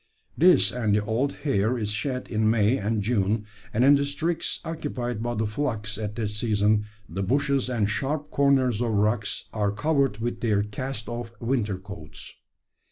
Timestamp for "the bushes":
7.07-7.69